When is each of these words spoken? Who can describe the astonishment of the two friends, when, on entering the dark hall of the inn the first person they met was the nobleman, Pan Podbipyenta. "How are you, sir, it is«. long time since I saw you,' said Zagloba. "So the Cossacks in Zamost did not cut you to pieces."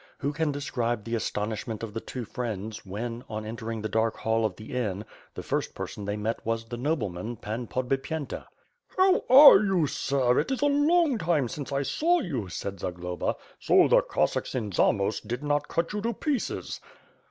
Who 0.17 0.33
can 0.33 0.51
describe 0.51 1.03
the 1.03 1.13
astonishment 1.13 1.83
of 1.83 1.93
the 1.93 1.99
two 2.01 2.25
friends, 2.25 2.83
when, 2.83 3.23
on 3.29 3.45
entering 3.45 3.83
the 3.83 3.87
dark 3.87 4.17
hall 4.17 4.45
of 4.45 4.55
the 4.55 4.73
inn 4.73 5.05
the 5.35 5.43
first 5.43 5.75
person 5.75 6.05
they 6.05 6.17
met 6.17 6.43
was 6.43 6.65
the 6.65 6.75
nobleman, 6.77 7.35
Pan 7.35 7.67
Podbipyenta. 7.67 8.47
"How 8.97 9.23
are 9.29 9.59
you, 9.63 9.85
sir, 9.85 10.39
it 10.39 10.49
is«. 10.49 10.63
long 10.63 11.19
time 11.19 11.47
since 11.47 11.71
I 11.71 11.83
saw 11.83 12.19
you,' 12.19 12.49
said 12.49 12.79
Zagloba. 12.79 13.35
"So 13.59 13.87
the 13.87 14.01
Cossacks 14.01 14.55
in 14.55 14.71
Zamost 14.71 15.27
did 15.27 15.43
not 15.43 15.67
cut 15.67 15.93
you 15.93 16.01
to 16.01 16.13
pieces." 16.13 16.81